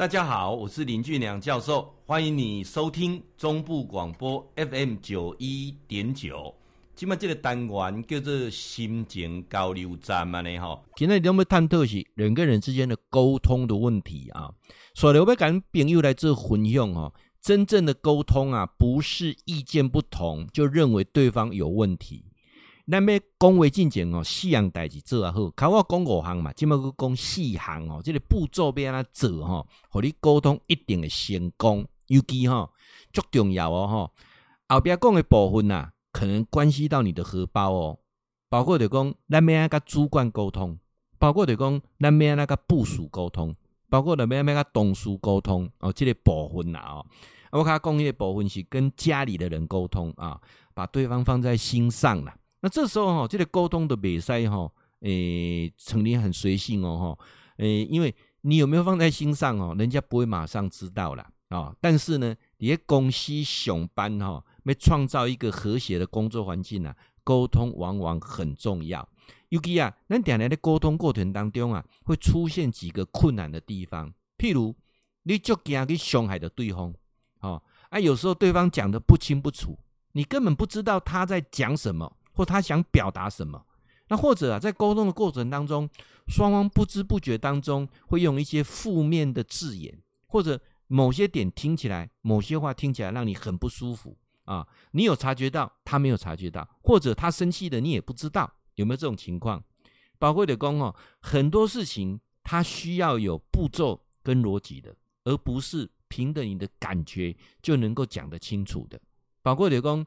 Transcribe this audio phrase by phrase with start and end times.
[0.00, 6.54] 大家好，我是林俊良教授，欢迎你收听中部广播 FM 九一点九。
[6.96, 10.82] 今麦这个单元叫做心情交流站嘛呢吼。
[10.96, 14.50] 今天我们探讨是人跟人之间的沟通的问题啊。
[14.94, 17.12] 所以我要跟朋友来做分享哦。
[17.42, 22.24] 真正的沟通啊，不是意见不同就认为对方有问题。
[22.86, 31.86] 咱要讲话进前哦，四样代志做啊好，考我讲五项嘛，今麦去讲四项哦，这个步骤要安怎做哈，和你沟通一定会成功。
[32.08, 32.68] 尤其哈，
[33.12, 34.10] 足重要哦
[34.68, 37.98] 哈，后边讲的部分呐，可能关系到你的荷包哦，
[38.48, 40.76] 包括就讲咱要安跟主管沟通，
[41.20, 43.54] 包括就讲咱要安那个部署沟通，
[43.88, 47.06] 包括咱要安跟同事沟通哦，这个部分呐哦，
[47.52, 50.40] 我卡讲的部分是跟家里的人沟通啊，
[50.74, 52.34] 把对方放在心上了。
[52.62, 54.70] 那这时候哈，这个沟通的比赛哈，
[55.00, 57.24] 诶，成立很随性哦哈，
[57.56, 61.74] 诶，因为你有没有放在心上哦，人家不会马上知道了啊。
[61.80, 69.08] 但是呢，你在公司上班哈，要创造一个和谐的工作环境啊，沟通往往很重要。
[69.48, 74.76] 尤其啊，咱点来的沟通过程当中啊，会出现几个困难的地方，譬如
[75.22, 76.92] 你就惊去伤害的对方，
[77.40, 79.78] 哦，啊，有时候对方讲的不清不楚，
[80.12, 82.16] 你根本不知道他在讲什么。
[82.32, 83.64] 或他想表达什么，
[84.08, 85.88] 那或者啊，在沟通的过程当中，
[86.26, 99.62] 双方不知不觉当中会用一些负面的字眼，或者某些点听起来，某些话听起来让你很不舒服啊，你有察觉到，他没有察觉到，或者他生气的你也不知道，有没有这种情况？
[100.18, 109.00] 宝贵的讲哦，很多事情它需要有步骤跟逻辑的，而不是凭着你的感觉就能够讲得清楚的。
[109.42, 110.04] 宝贵的讲，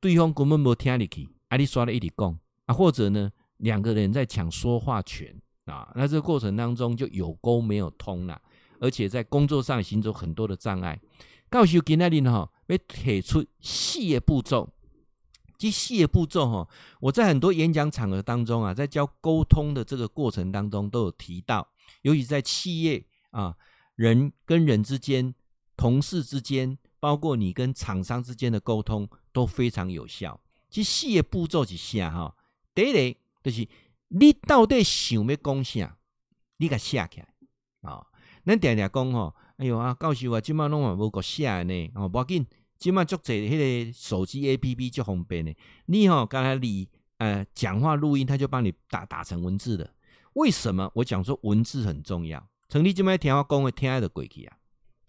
[0.00, 1.28] 对方根本没听进去。
[1.50, 5.32] 阿里刷了一里贡啊，或者呢，两个人在抢说话权
[5.66, 8.40] 啊，那这个过程当中就有沟没有通了，
[8.80, 10.98] 而且在工作上行走很多的障碍。
[11.48, 14.72] 告诉给那里呢，哈，要提出细的步骤，
[15.58, 16.68] 这细的步骤哈，
[17.00, 21.68] 我在很多演讲场合当中啊，在教沟通的这个过程当中都有提到，
[22.02, 23.56] 尤其在企业啊，
[23.96, 25.34] 人跟人之间、
[25.76, 30.40] 同事之间，包括你跟厂商之间的沟通都非常有效。
[30.70, 32.34] 这四个步骤是啥哈？
[32.74, 33.68] 第一个就是
[34.08, 35.98] 你到底想要讲啥，
[36.58, 37.28] 你给写起来
[37.82, 38.06] 啊。
[38.46, 42.46] 咱定定讲吼，哎呦啊，教授啊，今麦拢还无个写呢，哦，无要紧，
[42.78, 45.52] 今麦做这迄个手机 A P P 足方便呢。
[45.86, 46.88] 你吼刚才你
[47.18, 49.92] 呃讲话录音，他就帮你打打成文字的。
[50.34, 52.48] 为什么我讲说文字很重要？
[52.68, 54.56] 从你今麦听我讲的，听爱的过去啊。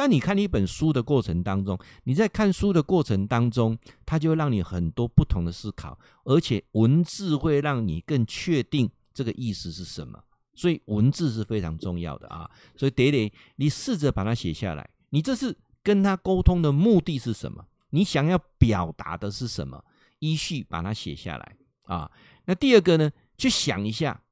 [0.00, 10.18] 当你看一本书的过程当中，你在看书的过程当中，它就会让你很多不同的思考，而且文字会让你更确定这个意思是什么。
[10.54, 12.50] 所以文字是非常重要的啊！
[12.78, 14.88] 所以得得，你试着把它写下来。
[15.10, 17.62] 你这是跟他沟通的目的是什么？
[17.90, 19.84] 你想要表达的是什么？
[20.20, 22.10] 依序把它写下来啊。
[22.46, 24.22] 那第二个呢，去想一下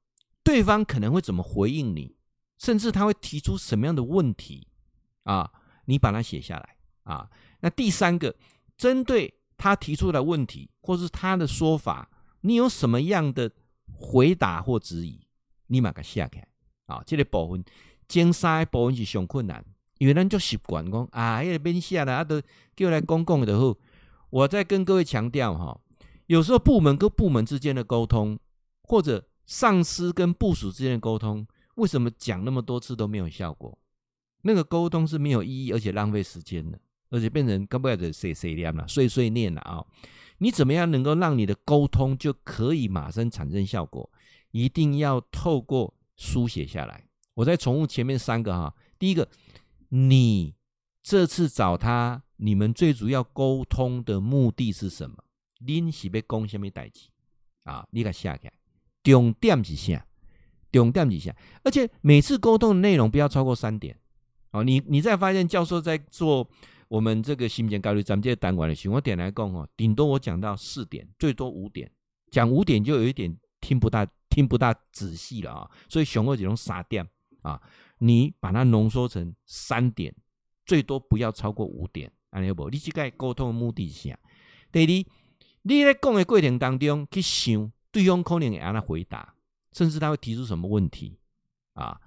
[0.43, 2.17] 对方可能会怎么回应你，
[2.56, 4.67] 甚至他会提出什么样的问题
[5.25, 5.53] 啊？
[5.88, 7.28] 你把它写下来啊。
[7.60, 8.37] 那第三个，
[8.76, 12.09] 针对他提出的问题或是他的说法，
[12.43, 13.50] 你有什么样的
[13.93, 15.19] 回答或质疑？
[15.66, 16.49] 你把它写下来
[16.87, 17.03] 啊。
[17.04, 17.65] 这个部分，
[18.06, 19.65] 前三个部分是上困难，
[19.99, 22.41] 因为咱就习惯讲啊，那个边写了啊，都
[22.76, 23.76] 叫来公共的好。
[24.31, 25.81] 我再跟各位强调哈，
[26.26, 28.38] 有时候部门跟部门之间的沟通，
[28.82, 33.76] 或者上司跟部属之间的沟通，为什么讲那么多次都没有效果？
[34.43, 36.78] 那个沟通是没有意义，而且浪费时间的，
[37.10, 39.84] 而且变成根本就碎碎念了，碎碎念了啊！
[40.38, 44.09] 你怎么样能够让你的沟通就可以马上产生效果？
[44.53, 47.04] 一定要透过书写下来。
[47.34, 49.28] 我再重复前面三个哈，第一个，
[49.88, 50.55] 你
[51.03, 55.16] 这次找他，你们最主要沟通的目的是什么？
[55.59, 57.09] 您是被讲什么代志
[57.65, 57.87] 啊？
[57.91, 58.53] 你给写起来，
[59.03, 60.06] 重点是啥？
[60.70, 61.37] 重点是啥？
[61.65, 63.99] 而且每次沟通的内容不要超过三点。
[64.51, 66.49] 哦，你你再发现教授在做
[66.89, 71.91] 我们这个心情交流站这些单管的时候，我点来讲哦，顶多我讲到四点，最多五点，
[72.31, 77.06] 讲五点就有一点听不大听不大仔细了啊，所以熊二只能三点
[77.43, 77.61] 啊，
[77.99, 80.15] 你把它浓缩成三点，
[80.65, 82.71] 最多不要超过五点，安尼不？
[82.71, 84.19] 你这个沟通的目的是啥？
[84.73, 84.87] 第二，
[85.62, 89.35] 你在讲的过程当中去想对方可能会按他回答，
[89.73, 91.19] 甚至他会提出什么问题
[91.75, 92.01] 啊？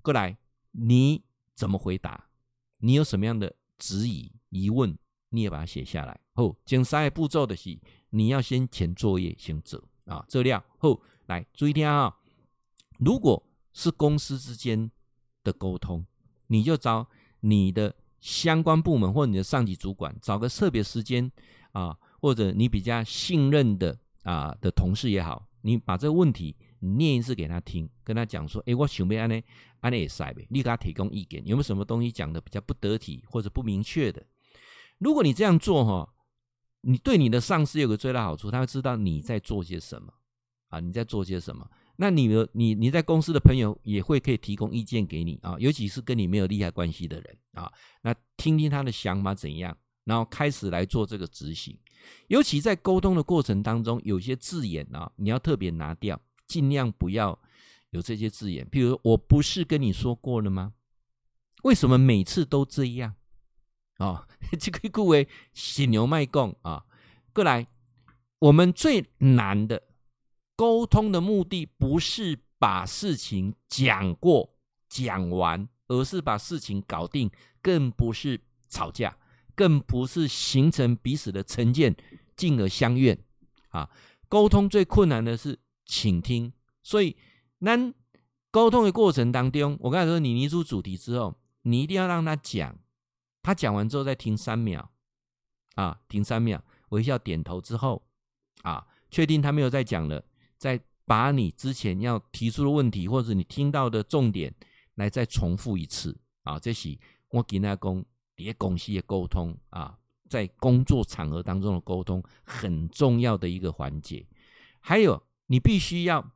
[0.00, 0.38] 过来，
[0.70, 1.24] 你。
[1.58, 2.24] 怎么回答？
[2.78, 4.96] 你有什么样的质疑、疑问，
[5.30, 6.20] 你也把它写下来。
[6.34, 7.76] 后，前三个步骤的是，
[8.10, 12.16] 你要先前作业先做啊，这样后来注意听啊。
[12.98, 14.88] 如果是公司之间
[15.42, 16.06] 的沟通，
[16.46, 17.08] 你就找
[17.40, 21.28] 你的相关部门或你的上级主管，找个特别时间
[21.72, 29.40] 啊，或者你比较信任的啊的同事也好，你把这个问题你念一次给他听，跟他讲说：“诶，我想要安呢，
[29.80, 34.24] 安呢也塞呗。”你给他提供意见，有没有什么东西讲的比较不得体或者不明确的？
[34.98, 36.14] 如果你这样做哈，
[36.82, 40.12] 你对你的上司有个最大好处，他会知道你在做些什么
[40.68, 41.68] 啊，你在做些什么。
[42.00, 47.72] 那你的你你在公司的朋友也会可以提供意见给你啊，尤其是跟你没有利害关系的人啊，
[48.02, 51.76] 那听听他的想法怎样，然后开始来做这个执行。
[52.28, 57.38] 尤其在沟通的过程当中，有些字眼啊，你要特别拿掉，尽量不要
[57.90, 58.66] 有这些字眼。
[58.66, 60.72] 譬如我不是跟你说过了吗？
[61.62, 63.14] 为什么每次都这样
[63.98, 64.26] 啊？
[64.58, 66.84] 这个故为洗牛卖供啊，
[67.32, 67.68] 过来，
[68.38, 69.82] 我们最难的。
[70.56, 74.56] 沟通的目的不是把事情讲过
[74.88, 77.30] 讲完，而是把事情搞定，
[77.62, 79.16] 更不是吵架，
[79.54, 81.94] 更不是形成彼此的成见，
[82.34, 83.16] 进而相怨。
[83.68, 83.88] 啊，
[84.28, 85.56] 沟通最困难的是
[85.88, 86.52] 倾听，
[86.84, 87.16] 所以
[87.58, 87.92] 那
[88.52, 92.78] 沟通的过程当中，我刚才说你拟出主题之后，你一定要让他讲，
[93.42, 94.88] 他讲完之后再停三秒，
[95.74, 98.06] 啊，停三秒，微笑点头之后，
[98.62, 100.24] 啊，确定他没有再讲了。
[100.58, 104.54] 再把你之前要提出的问题，或者你听到的重点，
[104.96, 106.58] 来再重复一次啊！
[106.58, 106.98] 这是
[107.30, 108.04] 我给大家讲，
[108.36, 109.96] 在公司的沟通啊，
[110.28, 114.26] 在工作场合当中的沟通很重要的一个环节。
[114.80, 116.32] 还有，你必须要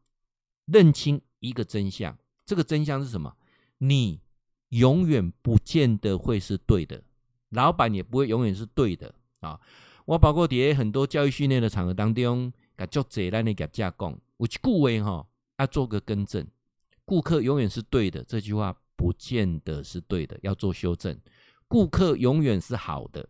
[0.67, 3.37] 认清一个真相，这个真相是什么？
[3.79, 4.20] 你
[4.70, 7.03] 永远不见得会是对的，
[7.50, 9.61] 老板也不会永远是对的啊！
[10.05, 12.53] 我包括底下很多教育训练的场合当中。
[12.76, 15.25] 甲作者咱的业家讲，我去顾问哈，
[15.58, 16.44] 要做个更正。
[17.05, 21.17] 顾客永远是对的，这句话不见得是对的，要做修正。
[21.69, 23.29] 顾客永远是好的，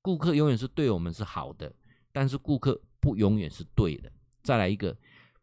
[0.00, 1.72] 顾客永远是对我们是好的，
[2.10, 4.10] 但是顾客不永远是对的。
[4.42, 4.96] 再来一个，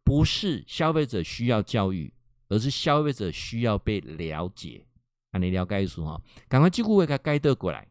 [0.08, 2.14] 不是消费者需要教育，
[2.48, 4.86] 而是消费者需要被了解。
[5.32, 6.22] 啊，你了解意思哈？
[6.48, 7.86] 赶快这句话给它改得过来。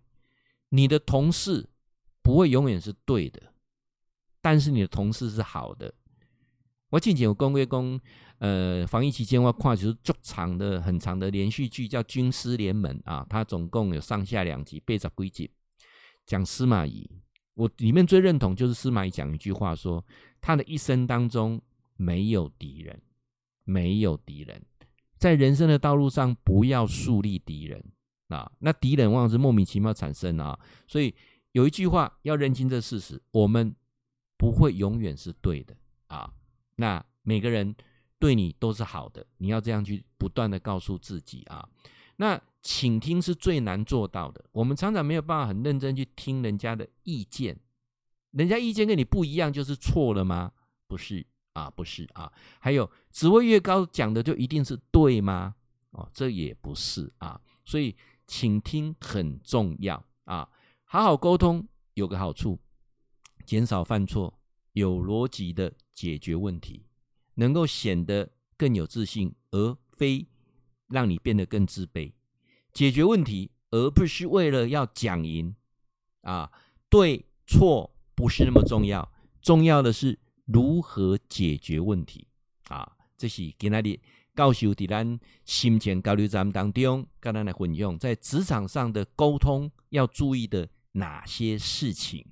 [0.71, 1.69] 你的同事
[2.23, 3.43] 不会永远是对的。
[4.41, 5.93] 但是你的同事是好的。
[6.89, 8.01] 我近前有公会公，
[8.39, 15.51] 呃，防疫期间我看就是足长的、很长的连续剧，叫《军师联盟》啊，它总共有上下两集，八十几集，
[16.25, 17.11] 讲司马懿。
[17.53, 20.03] 我里面最认同就是司马懿讲一句话说，
[20.41, 21.61] 他的一生当中
[21.96, 23.00] 没有敌人，
[23.64, 24.64] 没有敌人，
[25.19, 27.84] 在人生的道路上不要树立敌人
[28.28, 30.58] 啊，那敌人往往是莫名其妙产生啊。
[30.87, 31.14] 所以
[31.52, 33.75] 有一句话要认清这事实，我们。
[34.38, 35.75] 不会永远是对的
[36.08, 36.31] 啊！
[36.75, 37.75] 那每个人
[38.19, 41.66] 对你都是好的，你要这样去不断的告诉自己啊。
[42.16, 47.58] 那倾听是最难做到的，我们常常没有办法很认真去听人家的意见。
[48.32, 50.52] 人家意见跟你不一样，就是错了吗？
[50.87, 51.26] 不是
[51.56, 52.31] 啊，不是啊。
[52.61, 55.55] 还有职位越高，讲的就一定是对吗？
[55.93, 57.41] 哦，这也不是啊。
[57.64, 60.47] 所以倾听很重要啊。
[60.85, 62.58] 好好沟通有个好处。
[63.47, 64.38] 减少犯错，
[64.73, 66.85] 有逻辑的解决问题，
[67.35, 70.26] 能够显得更有自信，而非
[70.88, 72.12] 让你变得更自卑。
[72.73, 75.55] 解决问题，而不是为了要讲赢
[76.22, 76.51] 啊，
[76.91, 82.26] 对错不是那么重要，重要的是如何解决问题
[82.69, 82.91] 啊。
[83.19, 84.00] 这是今天的
[84.34, 92.24] 教授在咱心情交流站当中，跟咱来分享在职场上的沟通要注意的哪些事情。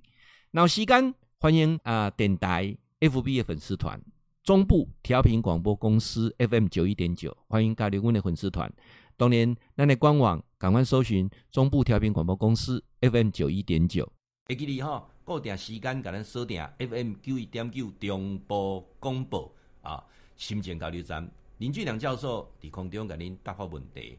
[0.51, 4.01] 那时间欢迎啊，电台 FB 的粉丝团，
[4.43, 8.71] 中部调频广播公司 FM 九一点九，欢迎加入我们的粉丝团。
[9.17, 14.13] 当然，咱的官网赶快搜寻中部调频广播公司 FM 九一点九。
[14.47, 19.51] 会记你哈，固定时间甲咱锁定 FM 九一点九中波广播
[19.83, 20.05] 啊，
[20.37, 21.27] 心情交流站
[21.59, 24.19] 林俊良教授伫空中甲您答复问题。